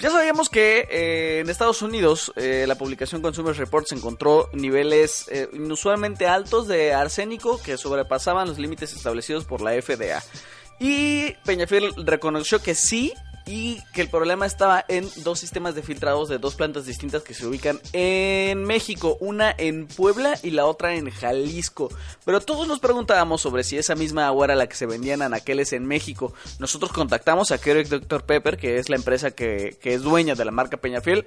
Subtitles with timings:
[0.00, 5.48] Ya sabíamos que eh, en Estados Unidos eh, la publicación Consumer Reports encontró niveles eh,
[5.52, 10.22] inusualmente altos de arsénico que sobrepasaban los límites establecidos por la FDA.
[10.80, 13.14] Y Peñafiel reconoció que sí,
[13.46, 17.34] y que el problema estaba en dos sistemas de filtrados de dos plantas distintas que
[17.34, 21.90] se ubican en México, una en Puebla y la otra en Jalisco.
[22.24, 25.72] Pero todos nos preguntábamos sobre si esa misma agua era la que se vendían anaqueles
[25.72, 26.32] en México.
[26.58, 28.24] Nosotros contactamos a Keurig Dr.
[28.24, 31.26] Pepper, que es la empresa que, es dueña de la marca Peñafiel.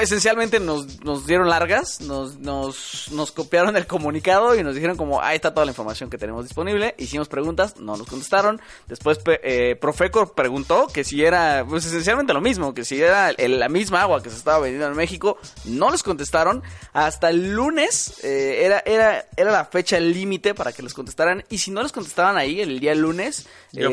[0.00, 5.36] Esencialmente nos, nos dieron largas, nos, nos, copiaron el comunicado y nos dijeron como, ahí
[5.36, 6.94] está toda la información que tenemos disponible.
[6.98, 8.60] Hicimos preguntas, no nos contestaron.
[8.86, 11.37] Después eh, Profeco preguntó que si era
[11.68, 14.96] pues esencialmente lo mismo, que si era la misma agua que se estaba vendiendo en
[14.96, 16.62] México, no les contestaron.
[16.92, 21.44] Hasta el lunes eh, era, era, era la fecha límite para que les contestaran.
[21.48, 23.86] Y si no les contestaban ahí, el día lunes, eh,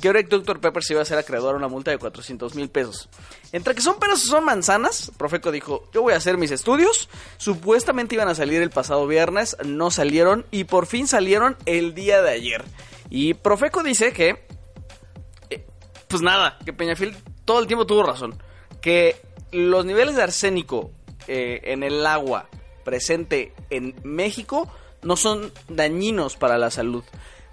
[0.00, 0.60] que ahora Dr.
[0.60, 3.08] Pepper se iba a hacer acreedor a una multa de 400 mil pesos.
[3.52, 7.08] Entre que son peras o son manzanas, Profeco dijo, yo voy a hacer mis estudios.
[7.36, 12.22] Supuestamente iban a salir el pasado viernes, no salieron y por fin salieron el día
[12.22, 12.64] de ayer.
[13.10, 14.46] Y Profeco dice que
[16.08, 18.34] pues nada, que Peñafiel todo el tiempo tuvo razón.
[18.80, 19.16] Que
[19.52, 20.90] los niveles de arsénico
[21.26, 22.48] eh, en el agua
[22.84, 24.70] presente en México
[25.02, 27.04] no son dañinos para la salud.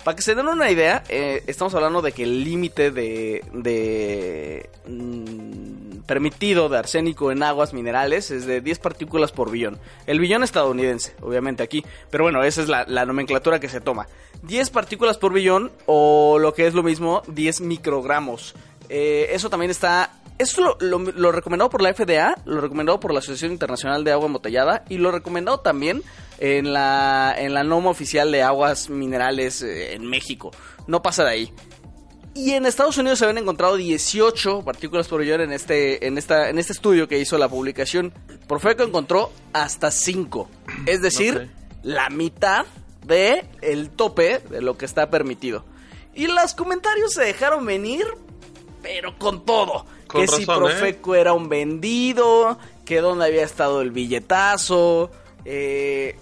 [0.04, 4.70] Para que se den una idea, eh, estamos hablando de que el límite de, de
[4.88, 9.80] mm, permitido de arsénico en aguas minerales es de 10 partículas por billón.
[10.06, 14.08] El billón estadounidense, obviamente aquí, pero bueno, esa es la, la nomenclatura que se toma.
[14.44, 18.56] 10 partículas por billón o lo que es lo mismo, 10 microgramos.
[18.90, 23.20] Eh, eso también está esto lo, lo, recomendado por la FDA, lo recomendado por la
[23.20, 26.04] Asociación Internacional de Agua Embotellada y lo recomendado también
[26.40, 30.52] en la, en la norma oficial de aguas minerales eh, en México.
[30.88, 31.54] No pasa de ahí.
[32.36, 36.50] Y en Estados Unidos se habían encontrado 18 partículas por billón en este, en esta,
[36.50, 38.14] en este estudio que hizo la publicación.
[38.46, 40.50] Profeco encontró hasta 5.
[40.86, 41.50] Es decir,
[41.82, 42.66] la mitad
[43.06, 45.64] de el tope de lo que está permitido.
[46.14, 48.06] Y los comentarios se dejaron venir,
[48.82, 50.46] pero con todo que si ¿eh?
[50.46, 55.10] Profeco era un vendido, que dónde había estado el billetazo.
[55.46, 56.18] Eh,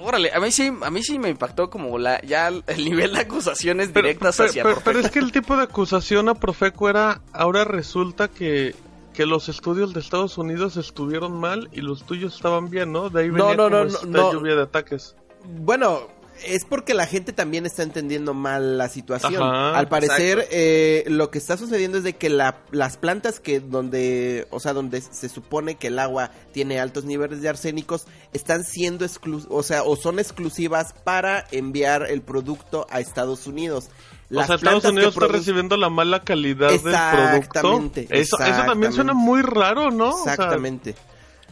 [0.00, 3.20] órale, a mí sí, a mí sí me impactó como la, ya el nivel de
[3.20, 7.64] acusaciones directas hacia pero, Pero es que el tipo de acusación a Profeco era, ahora
[7.64, 8.74] resulta que,
[9.14, 13.10] que los estudios de Estados Unidos estuvieron mal y los tuyos estaban bien, ¿no?
[13.10, 15.16] De ahí venía no, no, no, no, lluvia de ataques.
[15.44, 16.08] Bueno,
[16.44, 19.42] es porque la gente también está entendiendo mal la situación.
[19.42, 24.60] Al parecer, eh, lo que está sucediendo es de que las plantas que donde, o
[24.60, 29.52] sea, donde se supone que el agua tiene altos niveles de arsénicos, están siendo exclusivas,
[29.52, 33.88] o sea, o son exclusivas para enviar el producto a Estados Unidos.
[34.30, 37.90] o sea, Estados Unidos está recibiendo la mala calidad del producto.
[38.10, 40.10] Eso, eso también suena muy raro, ¿no?
[40.10, 40.94] Exactamente.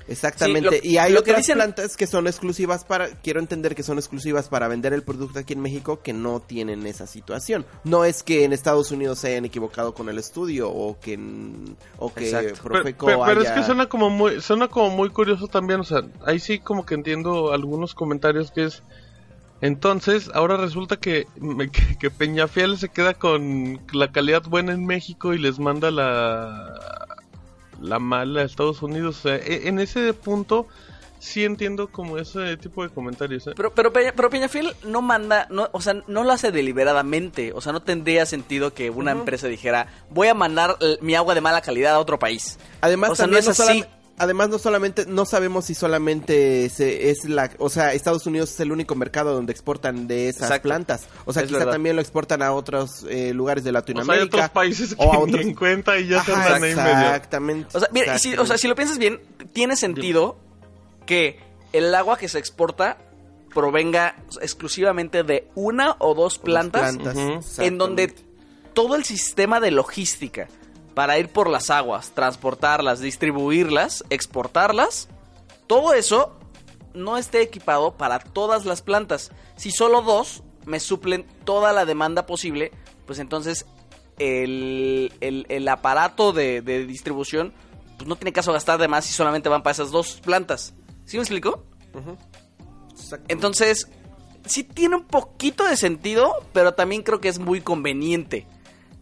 [0.09, 0.81] Exactamente.
[0.83, 4.93] y hay otras plantas que son exclusivas para, quiero entender que son exclusivas para vender
[4.93, 7.67] el producto aquí en México que no tienen esa situación.
[7.85, 11.19] No es que en Estados Unidos se hayan equivocado con el estudio o que,
[11.99, 15.85] o que Profeco pero, es que suena como muy, suena como muy curioso también, o
[15.85, 18.83] sea, ahí sí como que entiendo algunos comentarios que es,
[19.61, 21.27] entonces, ahora resulta que,
[21.73, 27.06] que, que, Peñafiel se queda con la calidad buena en México y les manda la
[27.81, 29.25] la mala de Estados Unidos.
[29.25, 30.67] E, en ese punto
[31.19, 33.47] sí entiendo como ese tipo de comentarios.
[33.47, 33.53] ¿eh?
[33.57, 37.53] Pero, pero, pero Peñafiel no manda, no, o sea, no lo hace deliberadamente.
[37.53, 41.41] O sea, no tendría sentido que una empresa dijera, voy a mandar mi agua de
[41.41, 42.59] mala calidad a otro país.
[42.81, 43.85] Además, o sea, no es así
[44.19, 48.61] además no solamente no sabemos si solamente se, es la o sea Estados Unidos es
[48.61, 51.07] el único mercado donde exportan de esas plantas.
[51.25, 54.45] O sea quizá también lo exportan a otros eh, lugares de Latinoamérica o, sea, hay
[54.45, 55.41] otros países que o a otros...
[55.41, 56.81] en cuenta y ya están ahí medio.
[56.81, 59.21] exactamente o sea mira si, o sea si lo piensas bien
[59.53, 60.39] tiene sentido
[61.05, 61.39] que
[61.73, 62.99] el agua que se exporta
[63.57, 66.95] provenga exclusivamente de una o dos plantas,
[67.59, 68.15] en donde
[68.75, 70.47] todo el sistema de logística
[70.97, 75.11] para ir por las aguas, transportarlas, distribuirlas, exportarlas,
[75.67, 76.39] todo eso
[76.95, 79.31] no esté equipado para todas las plantas.
[79.57, 82.73] Si solo dos me suplen toda la demanda posible,
[83.05, 83.67] pues entonces
[84.19, 87.53] el, el, aparato de, distribución,
[87.99, 90.73] pues no tiene caso gastar de más si solamente van para esas dos plantas.
[91.05, 91.63] ¿Sí me explico?
[93.29, 93.91] Entonces,
[94.47, 98.47] sí tiene un poquito de sentido, pero también creo que es muy conveniente.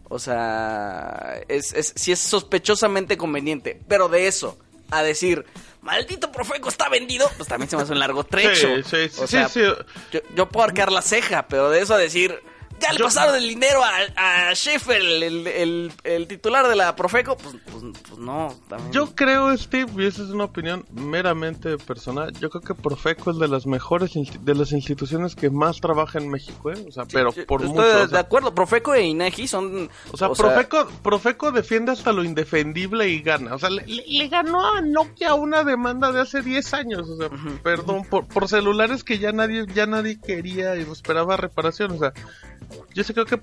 [0.09, 3.79] O sea, es, es, sí es sospechosamente conveniente.
[3.87, 4.57] Pero de eso,
[4.91, 5.45] a decir,
[5.81, 8.67] maldito Profeco está vendido, pues también se me hace un largo trecho.
[8.83, 9.59] Sí, sí, sí,
[10.11, 12.39] Yo, yo, puedo arquear la ceja, pero de eso a decir,
[12.79, 17.37] ya le pasaron el dinero a, a el, el, titular de la Profeco.
[17.37, 18.53] Pues, pues, pues no.
[18.91, 22.33] Yo creo, Steve, y esa es una opinión meramente personal.
[22.39, 26.29] Yo creo que Profeco es de las mejores de las instituciones que más trabaja en
[26.29, 26.85] México, ¿eh?
[26.87, 28.07] O sea, pero por mucho.
[28.07, 29.89] de acuerdo, Profeco e INEGI son.
[30.11, 33.55] O sea, Profeco, Profeco defiende hasta lo indefendible y gana.
[33.55, 37.09] O sea, le, ganó a Nokia una demanda de hace 10 años.
[37.09, 37.29] O sea,
[37.63, 41.91] perdón, por, por celulares que ya nadie, ya nadie quería y esperaba reparación.
[41.91, 42.13] O sea,
[42.61, 42.84] Bye.
[42.95, 43.37] Yo sé, creo que,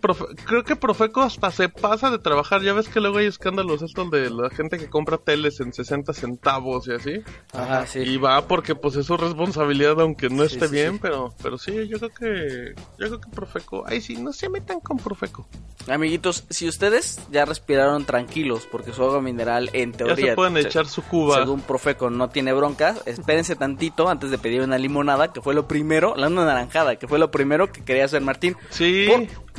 [0.46, 2.62] creo que Profeco hasta se pasa de trabajar.
[2.62, 6.14] Ya ves que luego hay escándalos estos de la gente que compra teles en 60
[6.14, 7.22] centavos y así.
[7.52, 7.99] Ajá, sí.
[7.99, 11.99] Y va porque pues es su responsabilidad aunque no esté bien, pero pero sí, yo
[11.99, 15.46] creo que yo creo que Profeco, ay sí, no se metan con Profeco.
[15.87, 20.56] Amiguitos, si ustedes ya respiraron tranquilos porque su agua mineral en teoría ya se pueden
[20.56, 21.40] echar su cuba.
[21.40, 25.69] Según Profeco no tiene bronca, espérense tantito antes de pedir una limonada, que fue lo
[25.69, 28.56] primero, la una naranjada, que fue lo primero que quería hacer Martín.
[28.70, 29.10] Sí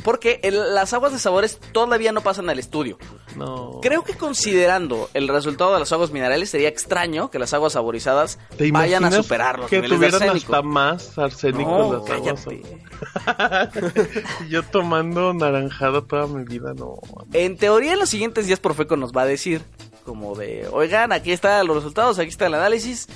[0.02, 2.98] porque las aguas de sabores todavía no pasan al estudio.
[3.36, 3.78] No.
[3.82, 8.38] Creo que considerando el resultado de las aguas minerales sería extraño que las aguas saborizadas
[8.72, 12.44] vayan a superar los que niveles tuvieran hasta más arsénico las aguas.
[14.48, 16.96] Yo tomando naranjada toda mi vida, no.
[17.32, 19.62] En teoría en los siguientes días Profeco nos va a decir
[20.04, 23.08] como de, oigan, aquí están los resultados, aquí está el análisis,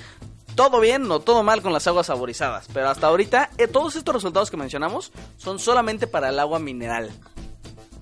[0.59, 2.67] todo bien o todo mal con las aguas saborizadas.
[2.75, 7.13] Pero hasta ahorita, eh, todos estos resultados que mencionamos son solamente para el agua mineral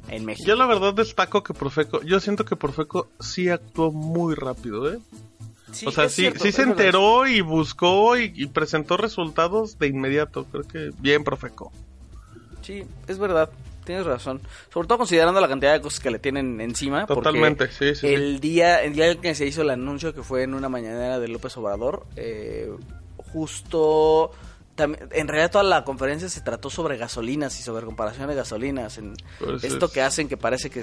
[0.09, 0.49] en México.
[0.49, 4.99] Yo la verdad destaco que Profeco, yo siento que Profeco sí actuó muy rápido, ¿eh?
[5.85, 10.47] o sea, sí, sí se enteró y buscó y, presentó resultados de inmediato.
[10.47, 11.71] Creo que bien Profeco.
[12.63, 13.51] Sí, es verdad
[13.87, 14.43] tienes razón.
[14.71, 17.07] Sobre todo considerando la cantidad de cosas que le tienen encima.
[17.07, 18.07] Totalmente, sí, sí.
[18.07, 21.19] El día, el día en que se hizo el anuncio, que fue en una mañanera
[21.19, 22.71] de López Obrador, eh,
[23.17, 24.33] justo
[24.79, 28.99] en realidad toda la conferencia se trató sobre gasolinas y sobre comparación de gasolinas.
[28.99, 30.83] En pues esto que hacen que parece que,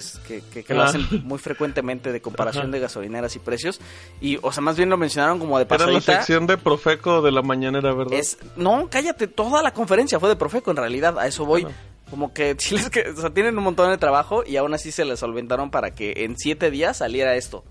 [0.64, 0.86] que, lo ah.
[0.86, 3.80] hacen muy frecuentemente de comparación de gasolineras y precios.
[4.20, 5.92] Y, o sea, más bien lo mencionaron como de pasadita.
[5.92, 8.18] Era la sección de Profeco de la mañanera, ¿verdad?
[8.18, 11.68] Es, no, cállate, toda la conferencia fue de Profeco en realidad, a eso voy.
[12.14, 12.56] Como que,
[12.92, 15.96] que o sea, tienen un montón de trabajo y aún así se les solventaron para
[15.96, 17.64] que en siete días saliera esto.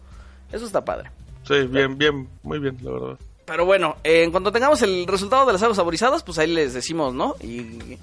[0.50, 1.12] Eso está padre.
[1.46, 3.18] Sí, bien, bien, muy bien, la verdad.
[3.44, 7.14] Pero bueno, en cuanto tengamos el resultado de las aguas saborizadas, pues ahí les decimos,
[7.14, 7.36] ¿no?
[7.40, 7.96] Y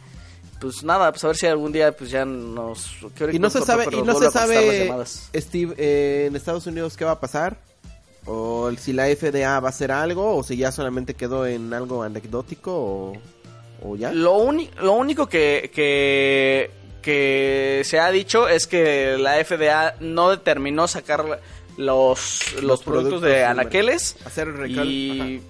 [0.62, 2.90] pues nada, pues a ver si algún día pues ya nos...
[3.34, 4.90] Y no se sabe, y no se sabe,
[5.36, 7.58] Steve, eh, en Estados Unidos qué va a pasar.
[8.26, 12.02] O si la FDA va a hacer algo, o si ya solamente quedó en algo
[12.02, 13.14] anecdótico, o...
[13.82, 15.72] Lo, lo único que,
[17.02, 21.42] que, se ha dicho es que la FDA no determinó sacar
[21.78, 24.18] los, los, productos, de anaqueles.
[24.26, 25.42] Hacer Y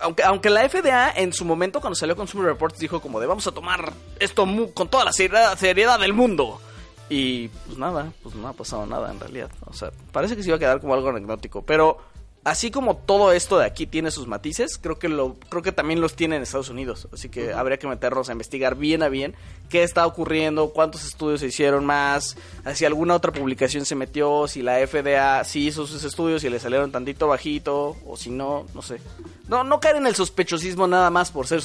[0.00, 3.46] aunque, aunque la FDA en su momento cuando salió Consumer Reports dijo como de vamos
[3.46, 6.60] a tomar esto con toda la seriedad, seriedad del mundo.
[7.08, 9.50] Y pues nada, pues no ha pasado nada en realidad.
[9.66, 11.62] O sea, parece que se iba a quedar como algo anecdótico.
[11.62, 11.98] Pero
[12.44, 16.00] así como todo esto de aquí tiene sus matices, creo que lo creo que también
[16.00, 19.34] los tiene en Estados Unidos, así que habría que meternos a investigar bien a bien
[19.68, 22.36] qué está ocurriendo, cuántos estudios se hicieron más,
[22.74, 26.58] si alguna otra publicación se metió, si la FDA sí hizo sus estudios y le
[26.58, 29.00] salieron tantito bajito o si no, no sé.
[29.48, 31.62] No no caer en el sospechosismo nada más por ser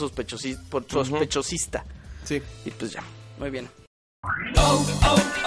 [0.70, 1.86] por sospechosista.
[2.24, 2.42] Sí.
[2.66, 3.04] Y pues ya,
[3.40, 3.70] muy bien.
[4.58, 5.47] Oh, oh, oh,